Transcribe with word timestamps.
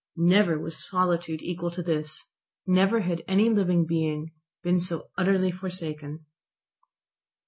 Never 0.17 0.57
was 0.57 0.83
solitude 0.83 1.43
equal 1.43 1.69
to 1.69 1.83
this, 1.83 2.25
never 2.65 3.01
had 3.01 3.23
any 3.27 3.51
living 3.51 3.85
being 3.85 4.31
been 4.63 4.79
so 4.79 5.11
utterly 5.15 5.51
forsaken. 5.51 6.25